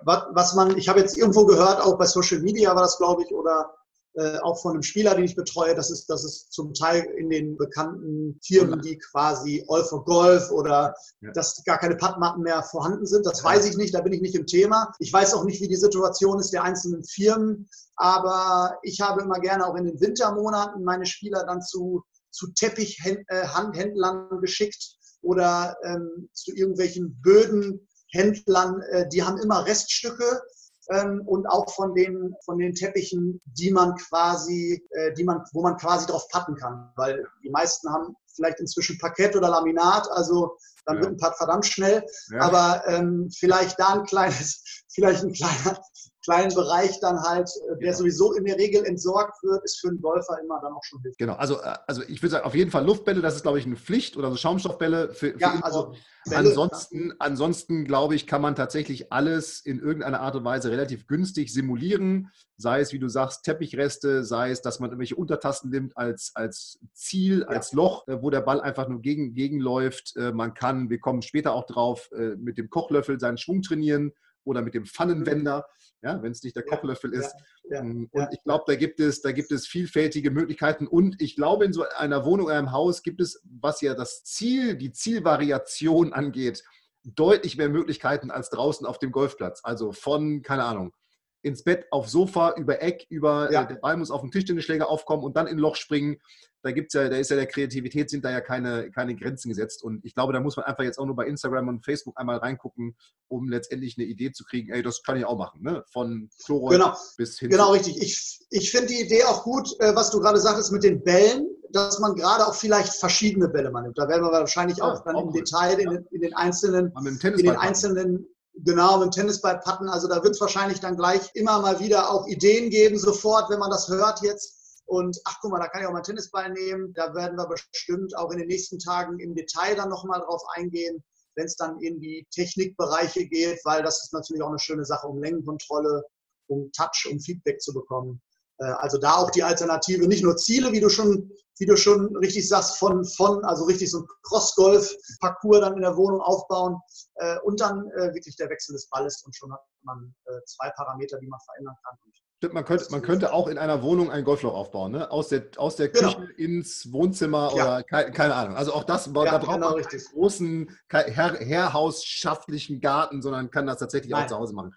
was, 0.03 0.23
was 0.31 0.55
man, 0.55 0.77
ich 0.77 0.89
habe 0.89 0.99
jetzt 0.99 1.17
irgendwo 1.17 1.45
gehört, 1.45 1.81
auch 1.81 1.97
bei 1.97 2.05
Social 2.05 2.41
Media 2.41 2.73
war 2.75 2.81
das, 2.81 2.97
glaube 2.97 3.23
ich, 3.23 3.33
oder 3.33 3.73
äh, 4.17 4.39
auch 4.39 4.59
von 4.59 4.71
einem 4.73 4.81
Spieler, 4.81 5.13
den 5.13 5.25
ich 5.25 5.35
betreue, 5.35 5.75
das 5.75 5.91
ist, 5.91 6.09
das 6.09 6.25
ist 6.25 6.51
zum 6.51 6.73
Teil 6.73 7.03
in 7.17 7.29
den 7.29 7.55
bekannten 7.55 8.39
Firmen, 8.43 8.81
die 8.81 8.97
quasi 8.97 9.63
All 9.69 9.83
for 9.83 10.03
Golf 10.05 10.49
oder 10.49 10.95
ja. 11.21 11.31
dass 11.33 11.63
gar 11.65 11.77
keine 11.77 11.95
Padmatten 11.95 12.41
mehr 12.41 12.63
vorhanden 12.63 13.05
sind. 13.05 13.27
Das 13.27 13.43
weiß 13.43 13.65
ich 13.67 13.77
nicht, 13.77 13.93
da 13.93 14.01
bin 14.01 14.13
ich 14.13 14.21
nicht 14.21 14.33
im 14.33 14.47
Thema. 14.47 14.91
Ich 14.97 15.13
weiß 15.13 15.35
auch 15.35 15.43
nicht, 15.43 15.61
wie 15.61 15.67
die 15.67 15.75
Situation 15.75 16.39
ist 16.39 16.51
der 16.51 16.63
einzelnen 16.63 17.03
Firmen, 17.03 17.69
aber 17.95 18.79
ich 18.81 19.01
habe 19.01 19.21
immer 19.21 19.39
gerne 19.39 19.67
auch 19.67 19.75
in 19.75 19.85
den 19.85 20.01
Wintermonaten 20.01 20.83
meine 20.83 21.05
Spieler 21.05 21.45
dann 21.45 21.61
zu, 21.61 22.03
zu 22.31 22.47
Teppichhandhändlern 22.53 24.29
äh, 24.31 24.41
geschickt 24.41 24.97
oder 25.21 25.77
ähm, 25.83 26.27
zu 26.33 26.55
irgendwelchen 26.55 27.21
Bödenhändlern, 27.21 28.81
äh, 28.89 29.07
die 29.09 29.21
haben 29.21 29.37
immer 29.37 29.63
Reststücke 29.65 30.41
ähm, 30.89 31.21
und 31.25 31.45
auch 31.47 31.69
von 31.73 31.93
den, 31.93 32.35
von 32.45 32.57
den 32.57 32.73
Teppichen, 32.73 33.41
die 33.45 33.71
man 33.71 33.95
quasi, 33.95 34.83
äh, 34.91 35.13
die 35.13 35.23
man, 35.23 35.43
wo 35.53 35.61
man 35.61 35.77
quasi 35.77 36.07
drauf 36.07 36.27
patten 36.29 36.55
kann. 36.55 36.91
Weil 36.95 37.25
die 37.43 37.49
meisten 37.49 37.89
haben 37.91 38.15
vielleicht 38.35 38.59
inzwischen 38.59 38.97
Parkett 38.97 39.35
oder 39.35 39.49
Laminat, 39.49 40.07
also 40.11 40.57
dann 40.85 40.97
ja. 40.97 41.01
wird 41.01 41.13
ein 41.13 41.17
Pad 41.17 41.37
verdammt 41.37 41.65
schnell. 41.65 42.05
Ja. 42.31 42.41
Aber 42.41 42.83
ähm, 42.87 43.29
vielleicht 43.35 43.79
da 43.79 43.93
ein 43.93 44.03
kleines, 44.05 44.63
vielleicht 44.93 45.23
ein 45.23 45.33
kleiner, 45.33 45.79
kleinen 46.27 46.53
Bereich 46.53 46.99
dann 46.99 47.21
halt, 47.21 47.49
äh, 47.49 47.67
der 47.69 47.77
genau. 47.77 47.97
sowieso 47.97 48.33
in 48.33 48.43
der 48.43 48.57
Regel 48.57 48.83
entsorgt 48.83 49.41
wird, 49.43 49.63
ist 49.63 49.79
für 49.79 49.87
einen 49.87 50.01
Golfer 50.01 50.37
immer 50.43 50.59
dann 50.61 50.73
auch 50.73 50.83
schon 50.83 51.01
hilfreich. 51.01 51.17
Genau, 51.17 51.35
also, 51.35 51.61
äh, 51.61 51.73
also 51.87 52.03
ich 52.03 52.21
würde 52.21 52.31
sagen, 52.31 52.45
auf 52.45 52.53
jeden 52.53 52.69
Fall 52.69 52.85
Luftbälle, 52.85 53.21
das 53.21 53.37
ist, 53.37 53.43
glaube 53.43 53.59
ich, 53.59 53.65
eine 53.65 53.77
Pflicht 53.77 54.17
oder 54.17 54.29
so 54.29 54.35
Schaumstoffbälle 54.35 55.13
für, 55.13 55.31
für 55.31 55.39
ja, 55.39 55.57
also 55.61 55.93
Bälle, 56.25 56.49
ansonsten, 56.49 57.09
ja. 57.09 57.15
ansonsten, 57.19 57.85
glaube 57.85 58.15
ich, 58.15 58.27
kann 58.27 58.41
man 58.41 58.55
tatsächlich 58.55 59.13
alles 59.13 59.61
in 59.61 59.79
irgendeiner 59.79 60.19
Art 60.19 60.35
und 60.35 60.43
Weise 60.43 60.69
relativ 60.69 61.07
günstig 61.07 61.53
simulieren. 61.53 62.29
Sei 62.57 62.81
es, 62.81 62.91
wie 62.91 62.99
du 62.99 63.07
sagst, 63.07 63.45
Teppichreste, 63.45 64.25
sei 64.25 64.51
es, 64.51 64.61
dass 64.61 64.81
man 64.81 64.89
irgendwelche 64.89 65.15
Untertasten 65.15 65.69
nimmt 65.69 65.95
als, 65.95 66.31
als 66.35 66.79
Ziel, 66.91 67.41
ja. 67.41 67.47
als 67.47 67.71
Loch, 67.71 68.05
äh, 68.09 68.21
wo 68.21 68.29
der 68.29 68.41
Ball 68.41 68.59
einfach 68.59 68.89
nur 68.89 69.01
gegen, 69.01 69.33
gegenläuft. 69.33 70.15
Man 70.17 70.53
kann, 70.53 70.89
wir 70.89 70.99
kommen 70.99 71.21
später 71.21 71.53
auch 71.53 71.65
drauf, 71.65 72.09
mit 72.37 72.57
dem 72.57 72.69
Kochlöffel 72.69 73.19
seinen 73.19 73.37
Schwung 73.37 73.61
trainieren 73.61 74.11
oder 74.47 74.61
mit 74.61 74.73
dem 74.73 74.85
Pfannenwender, 74.85 75.67
ja, 76.01 76.21
wenn 76.21 76.31
es 76.31 76.43
nicht 76.43 76.55
der 76.55 76.63
Kochlöffel 76.63 77.13
ist. 77.13 77.35
Ähm, 77.71 78.09
und 78.11 78.27
ich 78.31 78.41
glaube, 78.43 78.63
da 78.67 78.75
gibt 78.75 78.99
es, 78.99 79.21
da 79.21 79.31
gibt 79.31 79.51
es 79.51 79.67
vielfältige 79.67 80.31
Möglichkeiten. 80.31 80.87
Und 80.87 81.21
ich 81.21 81.35
glaube, 81.35 81.65
in 81.65 81.73
so 81.73 81.83
einer 81.97 82.25
Wohnung, 82.25 82.49
einem 82.49 82.71
Haus 82.71 83.03
gibt 83.03 83.21
es, 83.21 83.41
was 83.43 83.81
ja 83.81 83.93
das 83.93 84.23
Ziel, 84.23 84.75
die 84.75 84.91
Zielvariation 84.91 86.13
angeht, 86.13 86.63
deutlich 87.03 87.57
mehr 87.57 87.69
Möglichkeiten 87.69 88.31
als 88.31 88.49
draußen 88.49 88.85
auf 88.85 88.99
dem 88.99 89.11
Golfplatz. 89.11 89.61
Also 89.63 89.91
von, 89.91 90.41
keine 90.41 90.63
Ahnung, 90.63 90.93
ins 91.41 91.63
Bett, 91.63 91.85
aufs 91.91 92.11
Sofa, 92.11 92.55
über 92.57 92.81
Eck, 92.81 93.05
über 93.09 93.51
ja. 93.51 93.63
äh, 93.63 93.67
der 93.67 93.75
Ball 93.75 93.97
muss 93.97 94.11
auf 94.11 94.21
den 94.21 94.31
Tischtennisschläger 94.31 94.89
aufkommen 94.89 95.23
und 95.23 95.37
dann 95.37 95.47
in 95.47 95.57
ein 95.57 95.59
Loch 95.59 95.75
springen 95.75 96.17
da 96.67 96.73
gibt's 96.73 96.93
ja, 96.93 97.07
da 97.07 97.15
ist 97.15 97.29
ja 97.29 97.37
der 97.37 97.47
Kreativität 97.47 98.09
sind 98.09 98.25
da 98.25 98.31
ja 98.31 98.41
keine, 98.41 98.91
keine 98.91 99.15
Grenzen 99.15 99.49
gesetzt. 99.49 99.83
Und 99.83 100.03
ich 100.03 100.13
glaube, 100.13 100.33
da 100.33 100.41
muss 100.41 100.57
man 100.57 100.65
einfach 100.65 100.83
jetzt 100.83 100.99
auch 100.99 101.05
nur 101.05 101.15
bei 101.15 101.25
Instagram 101.25 101.69
und 101.69 101.85
Facebook 101.85 102.19
einmal 102.19 102.37
reingucken, 102.37 102.95
um 103.29 103.47
letztendlich 103.47 103.97
eine 103.97 104.05
Idee 104.05 104.31
zu 104.33 104.43
kriegen, 104.43 104.71
ey, 104.71 104.83
das 104.83 105.01
kann 105.01 105.17
ich 105.17 105.25
auch 105.25 105.37
machen, 105.37 105.63
ne? 105.63 105.83
Von 105.91 106.29
Chloroid 106.43 106.79
genau. 106.79 106.93
bis 107.15 107.39
hin. 107.39 107.49
Genau, 107.49 107.71
richtig. 107.71 108.01
Ich, 108.01 108.45
ich 108.49 108.69
finde 108.69 108.87
die 108.87 109.01
Idee 109.01 109.23
auch 109.23 109.43
gut, 109.43 109.69
äh, 109.79 109.95
was 109.95 110.11
du 110.11 110.19
gerade 110.19 110.39
sagtest 110.39 110.71
mit 110.73 110.83
den 110.83 111.01
Bällen, 111.03 111.47
dass 111.71 111.99
man 111.99 112.15
gerade 112.15 112.45
auch 112.45 112.55
vielleicht 112.55 112.93
verschiedene 112.93 113.47
Bälle 113.47 113.71
mal 113.71 113.81
nimmt. 113.81 113.97
Da 113.97 114.07
werden 114.09 114.23
wir 114.23 114.31
wahrscheinlich 114.31 114.81
auch 114.81 115.03
dann 115.05 115.15
auch 115.15 115.23
im 115.23 115.27
cool. 115.29 115.43
Detail 115.43 115.79
in, 115.79 116.05
in, 116.11 116.21
den 116.21 116.33
einzelnen, 116.33 116.93
in 116.97 117.37
den 117.37 117.55
einzelnen 117.55 118.27
Genau, 118.63 118.97
mit 118.97 119.05
dem 119.05 119.11
Tennisball 119.11 119.59
patten. 119.59 119.87
Also 119.87 120.07
da 120.07 120.23
wird 120.23 120.33
es 120.33 120.41
wahrscheinlich 120.41 120.79
dann 120.79 120.97
gleich 120.97 121.29
immer 121.35 121.61
mal 121.61 121.79
wieder 121.79 122.09
auch 122.09 122.27
Ideen 122.27 122.71
geben, 122.71 122.97
sofort, 122.97 123.51
wenn 123.51 123.59
man 123.59 123.69
das 123.69 123.87
hört 123.87 124.23
jetzt, 124.23 124.57
und 124.87 125.19
ach 125.25 125.37
guck 125.41 125.51
mal, 125.51 125.59
da 125.59 125.67
kann 125.67 125.81
ich 125.81 125.87
auch 125.87 125.91
mal 125.91 126.01
Tennisball 126.01 126.49
nehmen. 126.49 126.93
Da 126.93 127.13
werden 127.13 127.37
wir 127.37 127.47
bestimmt 127.47 128.15
auch 128.17 128.31
in 128.31 128.39
den 128.39 128.47
nächsten 128.47 128.79
Tagen 128.79 129.19
im 129.19 129.35
Detail 129.35 129.75
dann 129.75 129.89
nochmal 129.89 130.21
drauf 130.21 130.41
eingehen, 130.55 131.03
wenn 131.35 131.45
es 131.45 131.57
dann 131.57 131.77
in 131.81 131.99
die 131.99 132.25
Technikbereiche 132.31 133.27
geht, 133.27 133.59
weil 133.65 133.83
das 133.83 134.01
ist 134.03 134.13
natürlich 134.13 134.41
auch 134.41 134.49
eine 134.49 134.59
schöne 134.59 134.85
Sache, 134.85 135.07
um 135.07 135.21
Längenkontrolle, 135.21 136.03
um 136.47 136.71
Touch, 136.71 137.05
um 137.11 137.19
Feedback 137.19 137.61
zu 137.61 137.73
bekommen. 137.73 138.21
Äh, 138.59 138.65
also 138.65 138.97
da 138.97 139.15
auch 139.15 139.29
die 139.29 139.43
Alternative, 139.43 140.07
nicht 140.07 140.23
nur 140.23 140.37
Ziele, 140.37 140.71
wie 140.71 140.79
du 140.79 140.87
schon, 140.87 141.31
wie 141.59 141.65
du 141.65 141.75
schon 141.75 142.15
richtig 142.15 142.47
sagst, 142.47 142.77
von, 142.77 143.03
von 143.03 143.43
also 143.43 143.65
richtig 143.65 143.91
so 143.91 143.99
ein 143.99 144.07
Cross-Golf-Parcours 144.23 145.59
dann 145.59 145.75
in 145.75 145.81
der 145.81 145.97
Wohnung 145.97 146.21
aufbauen 146.21 146.79
äh, 147.15 147.37
und 147.43 147.59
dann 147.59 147.91
äh, 147.97 148.13
wirklich 148.13 148.37
der 148.37 148.49
Wechsel 148.49 148.71
des 148.71 148.87
Balles 148.87 149.21
und 149.25 149.35
schon 149.35 149.51
hat 149.51 149.61
man 149.81 150.15
zwei 150.45 150.69
Parameter, 150.71 151.19
die 151.19 151.27
man 151.27 151.39
verändern 151.41 151.75
kann. 151.83 151.97
Und 152.05 152.13
Stimmt, 152.37 152.53
man 152.53 152.65
könnte, 152.65 152.85
man 152.91 153.01
könnte 153.01 153.33
auch 153.33 153.47
in 153.47 153.57
einer 153.57 153.81
Wohnung 153.81 154.11
ein 154.11 154.23
Golfloch 154.23 154.53
aufbauen, 154.53 154.91
ne? 154.91 155.09
Aus 155.09 155.29
der, 155.29 155.47
aus 155.57 155.75
der 155.75 155.89
genau. 155.89 156.13
Küche 156.13 156.31
ins 156.33 156.93
Wohnzimmer 156.93 157.51
ja. 157.55 157.63
oder 157.63 157.83
keine, 157.83 158.11
keine, 158.11 158.35
Ahnung. 158.35 158.55
Also 158.55 158.73
auch 158.73 158.83
das, 158.83 159.07
ja, 159.07 159.11
da 159.11 159.37
braucht 159.39 159.55
genau 159.55 159.71
man 159.71 159.81
keinen 159.81 160.01
großen, 160.13 160.77
Herr, 160.87 161.33
herrhausschaftlichen 161.39 162.79
Garten, 162.79 163.23
sondern 163.23 163.49
kann 163.49 163.65
das 163.65 163.79
tatsächlich 163.79 164.11
Nein. 164.11 164.25
auch 164.25 164.27
zu 164.27 164.37
Hause 164.37 164.53
machen. 164.53 164.75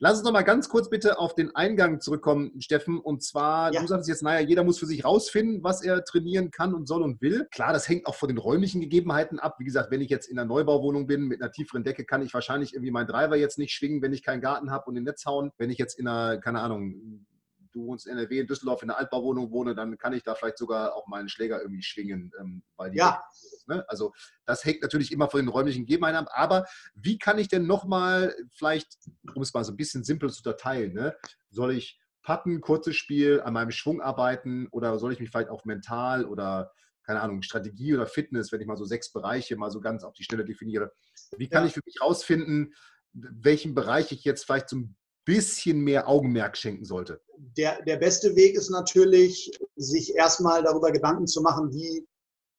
Lass 0.00 0.18
uns 0.18 0.24
noch 0.24 0.32
mal 0.32 0.42
ganz 0.42 0.68
kurz 0.68 0.88
bitte 0.88 1.18
auf 1.18 1.34
den 1.34 1.56
Eingang 1.56 2.00
zurückkommen, 2.00 2.60
Steffen. 2.60 3.00
Und 3.00 3.24
zwar, 3.24 3.72
ja. 3.72 3.80
du 3.80 3.86
sagst 3.88 4.08
jetzt, 4.08 4.22
naja, 4.22 4.46
jeder 4.46 4.62
muss 4.62 4.78
für 4.78 4.86
sich 4.86 5.04
rausfinden, 5.04 5.64
was 5.64 5.82
er 5.82 6.04
trainieren 6.04 6.52
kann 6.52 6.72
und 6.72 6.86
soll 6.86 7.02
und 7.02 7.20
will. 7.20 7.48
Klar, 7.50 7.72
das 7.72 7.88
hängt 7.88 8.06
auch 8.06 8.14
von 8.14 8.28
den 8.28 8.38
räumlichen 8.38 8.80
Gegebenheiten 8.80 9.40
ab. 9.40 9.56
Wie 9.58 9.64
gesagt, 9.64 9.90
wenn 9.90 10.00
ich 10.00 10.08
jetzt 10.08 10.26
in 10.26 10.38
einer 10.38 10.46
Neubauwohnung 10.46 11.08
bin 11.08 11.22
mit 11.22 11.42
einer 11.42 11.50
tieferen 11.50 11.82
Decke, 11.82 12.04
kann 12.04 12.22
ich 12.22 12.32
wahrscheinlich 12.32 12.74
irgendwie 12.74 12.92
meinen 12.92 13.08
Driver 13.08 13.34
jetzt 13.34 13.58
nicht 13.58 13.72
schwingen, 13.72 14.00
wenn 14.00 14.12
ich 14.12 14.22
keinen 14.22 14.40
Garten 14.40 14.70
habe 14.70 14.84
und 14.86 14.94
den 14.94 15.02
Netz 15.02 15.26
hauen. 15.26 15.50
Wenn 15.58 15.70
ich 15.70 15.78
jetzt 15.78 15.98
in 15.98 16.06
einer, 16.06 16.38
keine 16.38 16.60
Ahnung, 16.60 17.26
du 17.72 17.86
wohnst 17.86 18.06
in 18.06 18.16
NRW, 18.16 18.38
in 18.38 18.46
Düsseldorf 18.46 18.82
in 18.82 18.90
einer 18.90 19.00
Altbauwohnung 19.00 19.50
wohne, 19.50 19.74
dann 19.74 19.98
kann 19.98 20.12
ich 20.12 20.22
da 20.22 20.36
vielleicht 20.36 20.58
sogar 20.58 20.94
auch 20.94 21.08
meinen 21.08 21.28
Schläger 21.28 21.60
irgendwie 21.60 21.82
schwingen, 21.82 22.30
ähm, 22.40 22.62
weil 22.76 22.90
die 22.92 22.98
ja. 22.98 23.20
Ne? 23.68 23.84
Also 23.88 24.12
das 24.44 24.64
hängt 24.64 24.82
natürlich 24.82 25.12
immer 25.12 25.28
von 25.28 25.40
den 25.40 25.48
räumlichen 25.48 25.86
Gegebenheiten 25.86 26.18
ab. 26.18 26.28
Aber 26.32 26.66
wie 26.94 27.18
kann 27.18 27.38
ich 27.38 27.48
denn 27.48 27.66
nochmal 27.66 28.34
vielleicht, 28.50 28.96
um 29.34 29.42
es 29.42 29.54
mal 29.54 29.64
so 29.64 29.72
ein 29.72 29.76
bisschen 29.76 30.04
simpel 30.04 30.30
zu 30.30 30.40
unterteilen, 30.40 30.94
ne? 30.94 31.16
soll 31.50 31.72
ich 31.72 32.00
Patten, 32.22 32.60
kurzes 32.60 32.96
Spiel, 32.96 33.40
an 33.40 33.54
meinem 33.54 33.70
Schwung 33.70 34.00
arbeiten 34.00 34.68
oder 34.70 34.98
soll 34.98 35.12
ich 35.12 35.20
mich 35.20 35.30
vielleicht 35.30 35.50
auch 35.50 35.64
mental 35.64 36.24
oder 36.24 36.72
keine 37.04 37.22
Ahnung, 37.22 37.40
Strategie 37.40 37.94
oder 37.94 38.06
Fitness, 38.06 38.52
wenn 38.52 38.60
ich 38.60 38.66
mal 38.66 38.76
so 38.76 38.84
sechs 38.84 39.10
Bereiche 39.10 39.56
mal 39.56 39.70
so 39.70 39.80
ganz 39.80 40.04
auf 40.04 40.12
die 40.12 40.24
Stelle 40.24 40.44
definiere. 40.44 40.92
Wie 41.38 41.48
kann 41.48 41.62
ja. 41.62 41.68
ich 41.68 41.72
für 41.72 41.80
mich 41.86 42.02
rausfinden, 42.02 42.74
welchen 43.14 43.74
Bereich 43.74 44.12
ich 44.12 44.24
jetzt 44.24 44.44
vielleicht 44.44 44.68
zum 44.68 44.94
bisschen 45.28 45.80
mehr 45.80 46.08
Augenmerk 46.08 46.56
schenken 46.56 46.86
sollte? 46.86 47.20
Der, 47.36 47.82
der 47.82 47.98
beste 47.98 48.34
Weg 48.34 48.54
ist 48.54 48.70
natürlich, 48.70 49.50
sich 49.76 50.14
erstmal 50.14 50.62
darüber 50.62 50.90
Gedanken 50.90 51.26
zu 51.26 51.42
machen, 51.42 51.70
wie 51.70 52.06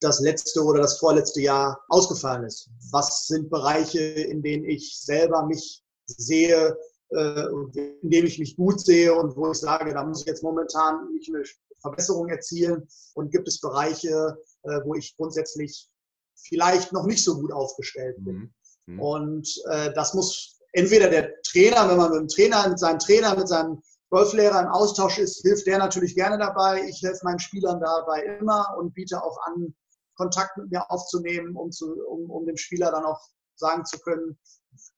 das 0.01 0.19
letzte 0.21 0.63
oder 0.63 0.81
das 0.81 0.97
vorletzte 0.97 1.41
Jahr 1.41 1.83
ausgefallen 1.89 2.45
ist. 2.45 2.69
Was 2.91 3.27
sind 3.27 3.49
Bereiche, 3.49 3.99
in 3.99 4.41
denen 4.41 4.65
ich 4.65 4.97
selber 4.99 5.45
mich 5.45 5.83
sehe, 6.05 6.77
äh, 7.09 7.45
in 7.73 8.09
denen 8.09 8.27
ich 8.27 8.39
mich 8.39 8.55
gut 8.55 8.79
sehe 8.79 9.13
und 9.13 9.35
wo 9.35 9.51
ich 9.51 9.57
sage, 9.57 9.93
da 9.93 10.03
muss 10.03 10.21
ich 10.21 10.27
jetzt 10.27 10.43
momentan 10.43 11.11
nicht 11.13 11.29
eine 11.29 11.43
Verbesserung 11.81 12.29
erzielen. 12.29 12.87
Und 13.13 13.31
gibt 13.31 13.47
es 13.47 13.59
Bereiche, 13.59 14.37
äh, 14.63 14.79
wo 14.85 14.95
ich 14.95 15.15
grundsätzlich 15.17 15.87
vielleicht 16.35 16.93
noch 16.93 17.05
nicht 17.05 17.23
so 17.23 17.39
gut 17.39 17.51
aufgestellt 17.51 18.15
bin. 18.19 18.35
Mhm. 18.35 18.93
Mhm. 18.93 18.99
Und 18.99 19.61
äh, 19.69 19.93
das 19.93 20.13
muss 20.13 20.59
entweder 20.73 21.09
der 21.09 21.41
Trainer, 21.41 21.89
wenn 21.89 21.97
man 21.97 22.11
mit 22.11 22.19
dem 22.21 22.27
Trainer, 22.27 22.69
mit 22.69 22.79
seinem 22.79 22.99
Trainer, 22.99 23.35
mit 23.35 23.47
seinem 23.47 23.81
Golflehrer 24.09 24.61
im 24.61 24.67
Austausch 24.69 25.19
ist, 25.19 25.41
hilft 25.41 25.67
der 25.67 25.77
natürlich 25.77 26.15
gerne 26.15 26.37
dabei. 26.37 26.83
Ich 26.87 27.01
helfe 27.03 27.23
meinen 27.23 27.39
Spielern 27.39 27.79
dabei 27.79 28.23
immer 28.39 28.65
und 28.77 28.93
biete 28.93 29.21
auch 29.21 29.37
an, 29.45 29.73
Kontakt 30.19 30.57
mit 30.57 30.69
mir 30.69 30.91
aufzunehmen, 30.91 31.55
um, 31.55 31.71
zu, 31.71 31.95
um, 32.07 32.29
um 32.29 32.45
dem 32.45 32.57
Spieler 32.57 32.91
dann 32.91 33.05
auch 33.05 33.21
sagen 33.55 33.85
zu 33.85 33.97
können, 33.99 34.37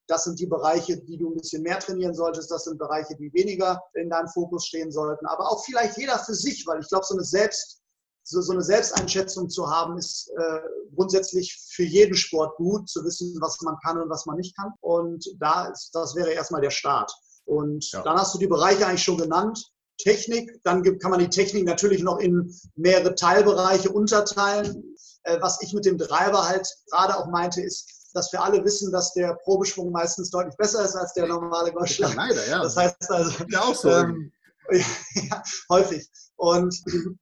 das 0.08 0.24
sind 0.24 0.38
die 0.38 0.46
Bereiche, 0.46 0.98
die 0.98 1.16
du 1.16 1.30
ein 1.30 1.36
bisschen 1.36 1.62
mehr 1.62 1.78
trainieren 1.78 2.14
solltest, 2.14 2.50
das 2.50 2.64
sind 2.64 2.78
Bereiche, 2.78 3.16
die 3.16 3.32
weniger 3.32 3.80
in 3.94 4.10
deinem 4.10 4.28
Fokus 4.28 4.66
stehen 4.66 4.90
sollten. 4.90 5.26
Aber 5.26 5.50
auch 5.50 5.64
vielleicht 5.64 5.96
jeder 5.96 6.18
für 6.18 6.34
sich, 6.34 6.66
weil 6.66 6.80
ich 6.80 6.88
glaube, 6.88 7.06
so 7.06 7.14
eine 7.14 7.24
Selbst, 7.24 7.80
so, 8.24 8.40
so 8.40 8.52
eine 8.52 8.62
Selbsteinschätzung 8.62 9.48
zu 9.48 9.68
haben, 9.70 9.96
ist 9.96 10.30
äh, 10.36 10.60
grundsätzlich 10.94 11.56
für 11.70 11.84
jeden 11.84 12.14
Sport 12.14 12.56
gut, 12.56 12.88
zu 12.88 13.04
wissen, 13.04 13.36
was 13.40 13.60
man 13.62 13.76
kann 13.84 14.00
und 14.00 14.10
was 14.10 14.26
man 14.26 14.36
nicht 14.36 14.56
kann. 14.56 14.72
Und 14.80 15.24
da 15.40 15.68
ist, 15.68 15.90
das 15.92 16.14
wäre 16.14 16.32
erstmal 16.32 16.60
der 16.60 16.70
Start. 16.70 17.12
Und 17.44 17.90
ja. 17.92 18.02
dann 18.02 18.18
hast 18.18 18.34
du 18.34 18.38
die 18.38 18.46
Bereiche 18.46 18.86
eigentlich 18.86 19.02
schon 19.02 19.18
genannt. 19.18 19.72
Technik, 19.98 20.50
dann 20.64 20.82
kann 20.98 21.10
man 21.10 21.20
die 21.20 21.28
Technik 21.28 21.64
natürlich 21.64 22.02
noch 22.02 22.18
in 22.18 22.54
mehrere 22.76 23.14
Teilbereiche 23.14 23.90
unterteilen. 23.90 24.91
Äh, 25.24 25.40
was 25.40 25.60
ich 25.62 25.72
mit 25.72 25.84
dem 25.84 25.98
Driver 25.98 26.48
halt 26.48 26.66
gerade 26.90 27.16
auch 27.16 27.26
meinte, 27.26 27.62
ist, 27.62 28.10
dass 28.14 28.32
wir 28.32 28.42
alle 28.42 28.64
wissen, 28.64 28.92
dass 28.92 29.12
der 29.14 29.34
Probeschwung 29.44 29.90
meistens 29.90 30.30
deutlich 30.30 30.56
besser 30.56 30.84
ist 30.84 30.94
als 30.94 31.14
der 31.14 31.26
normale 31.26 31.72
Golfschlag. 31.72 32.10
Ja, 32.10 32.16
leider, 32.16 32.48
ja. 32.48 32.62
Das 32.62 32.76
heißt 32.76 33.10
also, 33.10 33.44
ja, 33.48 33.60
auch 33.60 33.74
so. 33.74 33.90
Ähm, 33.90 34.32
ja, 34.70 35.42
häufig. 35.70 36.10
Und 36.36 36.74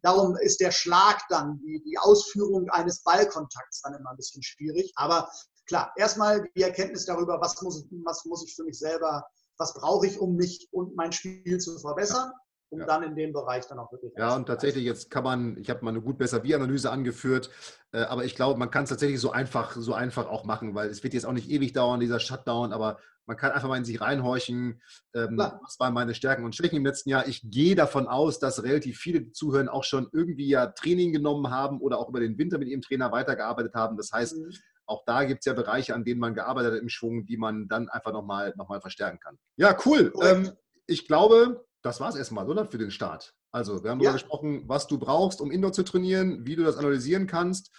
darum 0.03 0.37
ist 0.37 0.61
der 0.61 0.71
Schlag 0.71 1.21
dann, 1.29 1.59
die, 1.59 1.83
die 1.85 1.99
Ausführung 1.99 2.69
eines 2.71 3.03
Ballkontakts 3.03 3.83
dann 3.83 3.95
immer 3.95 4.11
ein 4.11 4.17
bisschen 4.17 4.43
schwierig. 4.43 4.93
Aber 4.97 5.31
klar, 5.67 5.93
erstmal 5.97 6.49
die 6.57 6.63
Erkenntnis 6.63 7.07
darüber, 7.07 7.41
was 7.41 7.61
muss, 7.63 7.85
was 8.05 8.25
muss 8.25 8.45
ich 8.45 8.55
für 8.55 8.65
mich 8.65 8.79
selber, 8.79 9.25
was 9.59 9.75
brauche 9.75 10.07
ich, 10.07 10.19
um 10.19 10.37
mich 10.37 10.69
und 10.73 10.97
mein 10.97 11.13
Spiel 11.13 11.59
zu 11.59 11.79
verbessern 11.79 12.33
um 12.71 12.81
ja. 12.81 12.87
dann 12.87 13.03
in 13.03 13.15
dem 13.15 13.33
Bereich 13.33 13.67
dann 13.67 13.79
auch 13.79 13.93
wirklich. 13.93 14.13
Ja, 14.17 14.35
und 14.35 14.47
tatsächlich, 14.47 14.85
jetzt 14.85 15.11
kann 15.11 15.25
man, 15.25 15.57
ich 15.59 15.69
habe 15.69 15.85
mal 15.85 15.91
eine 15.91 16.01
gut 16.01 16.19
besser 16.19 16.43
wie 16.45 16.55
Analyse 16.55 16.91
angeführt, 16.91 17.51
äh, 17.93 18.03
aber 18.03 18.25
ich 18.25 18.35
glaube, 18.35 18.59
man 18.59 18.71
kann 18.71 18.85
es 18.85 18.91
tatsächlich 18.91 19.21
so 19.21 19.31
einfach, 19.31 19.73
so 19.73 19.93
einfach 19.93 20.29
auch 20.29 20.45
machen, 20.45 20.75
weil 20.75 20.89
es 20.89 21.03
wird 21.03 21.15
jetzt 21.15 21.27
auch 21.27 21.33
nicht 21.33 21.51
ewig 21.51 21.73
dauern, 21.73 22.01
dieser 22.01 22.21
Shutdown, 22.21 22.73
aber 22.73 22.99
man 23.27 23.37
kann 23.37 23.53
einfach 23.53 23.69
mal 23.69 23.77
in 23.77 23.85
sich 23.85 24.01
reinhorchen, 24.01 24.81
ähm, 25.15 25.39
was 25.39 25.79
waren 25.79 25.95
meine 25.95 26.15
Stärken 26.15 26.45
und 26.45 26.57
Schwächen 26.57 26.79
im 26.79 26.87
letzten 26.87 27.11
Jahr. 27.11 27.29
Ich 27.29 27.49
gehe 27.49 27.77
davon 27.77 28.09
aus, 28.09 28.41
dass 28.41 28.63
relativ 28.63 28.99
viele, 28.99 29.21
die 29.21 29.33
zuhören, 29.33 29.69
auch 29.69 29.85
schon 29.85 30.09
irgendwie 30.13 30.49
ja 30.49 30.67
Training 30.67 31.13
genommen 31.13 31.51
haben 31.51 31.81
oder 31.81 31.99
auch 31.99 32.09
über 32.09 32.21
den 32.21 32.39
Winter 32.39 32.59
mit 32.59 32.69
ihrem 32.69 32.83
Trainer 32.83 33.13
weitergearbeitet 33.13 33.75
haben. 33.75 33.97
Das 33.97 34.11
heißt, 34.13 34.37
mhm. 34.37 34.51
auch 34.87 35.05
da 35.07 35.25
gibt 35.25 35.41
es 35.41 35.45
ja 35.47 35.53
Bereiche, 35.53 35.95
an 35.95 36.05
denen 36.05 36.21
man 36.21 36.35
gearbeitet 36.35 36.73
hat 36.73 36.81
im 36.81 36.89
Schwung, 36.89 37.25
die 37.25 37.37
man 37.37 37.69
dann 37.69 37.89
einfach 37.89 38.13
nochmal 38.13 38.53
noch 38.57 38.69
mal 38.69 38.81
verstärken 38.81 39.21
kann. 39.21 39.39
Ja, 39.57 39.77
cool. 39.87 40.13
Ähm, 40.23 40.51
ich 40.89 41.07
glaube, 41.07 41.65
das 41.83 42.01
war 42.01 42.11
es 42.11 42.17
erstmal, 42.17 42.49
oder? 42.49 42.67
Für 42.67 42.79
den 42.79 42.91
Start. 42.91 43.35
Also, 43.53 43.83
wir 43.83 43.91
haben 43.91 43.99
darüber 43.99 44.15
gesprochen, 44.15 44.65
was 44.69 44.87
du 44.87 44.99
brauchst, 44.99 45.41
um 45.41 45.51
Indoor 45.51 45.73
zu 45.73 45.83
trainieren, 45.83 46.47
wie 46.47 46.57
du 46.57 46.63
das 46.63 46.77
analysieren 46.77 47.27
kannst. 47.27 47.71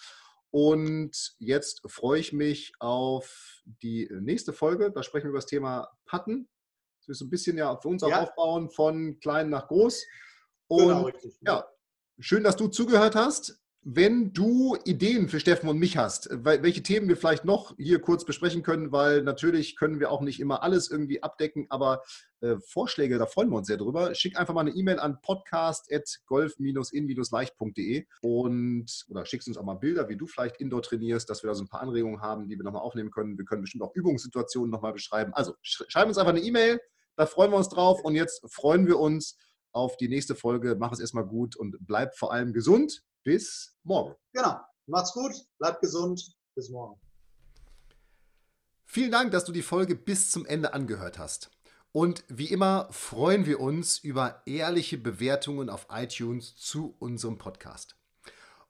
Und 0.51 1.35
jetzt 1.39 1.81
freue 1.89 2.19
ich 2.19 2.33
mich 2.33 2.73
auf 2.79 3.61
die 3.65 4.09
nächste 4.19 4.51
Folge. 4.51 4.91
Da 4.91 5.01
sprechen 5.01 5.25
wir 5.25 5.29
über 5.29 5.37
das 5.37 5.45
Thema 5.45 5.89
Patten. 6.05 6.49
Das 6.99 7.09
ist 7.09 7.19
so 7.19 7.25
ein 7.25 7.29
bisschen 7.29 7.57
ja 7.57 7.75
für 7.77 7.87
uns 7.87 8.03
auch 8.03 8.09
ja. 8.09 8.21
aufbauen 8.21 8.69
von 8.69 9.17
klein 9.19 9.49
nach 9.49 9.67
groß. 9.67 10.05
Genau, 10.69 11.05
Und 11.05 11.13
genau, 11.39 11.53
ja, 11.53 11.65
schön, 12.19 12.43
dass 12.43 12.57
du 12.57 12.67
zugehört 12.67 13.15
hast. 13.15 13.60
Wenn 13.83 14.31
du 14.31 14.77
Ideen 14.85 15.27
für 15.27 15.39
Steffen 15.39 15.67
und 15.67 15.79
mich 15.79 15.97
hast, 15.97 16.29
welche 16.31 16.83
Themen 16.83 17.07
wir 17.07 17.17
vielleicht 17.17 17.45
noch 17.45 17.75
hier 17.77 17.99
kurz 17.99 18.25
besprechen 18.25 18.61
können, 18.61 18.91
weil 18.91 19.23
natürlich 19.23 19.75
können 19.75 19.99
wir 19.99 20.11
auch 20.11 20.21
nicht 20.21 20.39
immer 20.39 20.61
alles 20.61 20.91
irgendwie 20.91 21.23
abdecken, 21.23 21.65
aber 21.69 22.03
äh, 22.41 22.57
Vorschläge, 22.59 23.17
da 23.17 23.25
freuen 23.25 23.49
wir 23.49 23.57
uns 23.57 23.65
sehr 23.65 23.77
drüber. 23.77 24.13
Schick 24.13 24.37
einfach 24.37 24.53
mal 24.53 24.61
eine 24.61 24.69
E-Mail 24.69 24.99
an 24.99 25.19
podcast.golf-in-leicht.de 25.23 28.05
und 28.21 29.05
oder 29.09 29.25
schickst 29.25 29.47
uns 29.47 29.57
auch 29.57 29.63
mal 29.63 29.73
Bilder, 29.73 30.09
wie 30.09 30.17
du 30.17 30.27
vielleicht 30.27 30.57
Indoor 30.57 30.83
trainierst, 30.83 31.27
dass 31.27 31.41
wir 31.41 31.47
da 31.47 31.55
so 31.55 31.63
ein 31.63 31.69
paar 31.69 31.81
Anregungen 31.81 32.21
haben, 32.21 32.49
die 32.49 32.57
wir 32.57 32.63
nochmal 32.63 32.83
aufnehmen 32.83 33.09
können. 33.09 33.39
Wir 33.39 33.45
können 33.45 33.63
bestimmt 33.63 33.83
auch 33.83 33.95
Übungssituationen 33.95 34.69
nochmal 34.69 34.93
beschreiben. 34.93 35.33
Also 35.33 35.55
sch 35.63 35.85
schreib 35.87 36.07
uns 36.07 36.19
einfach 36.19 36.33
eine 36.33 36.43
E-Mail, 36.43 36.79
da 37.15 37.25
freuen 37.25 37.49
wir 37.49 37.57
uns 37.57 37.69
drauf 37.69 37.99
und 38.03 38.13
jetzt 38.13 38.45
freuen 38.47 38.85
wir 38.85 38.99
uns 38.99 39.39
auf 39.71 39.97
die 39.97 40.07
nächste 40.07 40.35
Folge. 40.35 40.75
Mach 40.77 40.91
es 40.91 40.99
erstmal 40.99 41.25
gut 41.25 41.55
und 41.55 41.77
bleib 41.79 42.15
vor 42.15 42.31
allem 42.31 42.53
gesund. 42.53 43.01
Bis 43.23 43.77
morgen. 43.83 44.15
Genau. 44.33 44.59
Macht's 44.87 45.13
gut, 45.13 45.33
bleibt 45.59 45.81
gesund. 45.81 46.35
Bis 46.55 46.69
morgen. 46.69 46.99
Vielen 48.85 49.11
Dank, 49.11 49.31
dass 49.31 49.45
du 49.45 49.51
die 49.51 49.61
Folge 49.61 49.95
bis 49.95 50.31
zum 50.31 50.45
Ende 50.45 50.73
angehört 50.73 51.17
hast. 51.17 51.49
Und 51.93 52.23
wie 52.27 52.47
immer 52.47 52.87
freuen 52.91 53.45
wir 53.45 53.59
uns 53.59 53.99
über 53.99 54.41
ehrliche 54.45 54.97
Bewertungen 54.97 55.69
auf 55.69 55.87
iTunes 55.89 56.55
zu 56.55 56.95
unserem 56.99 57.37
Podcast. 57.37 57.95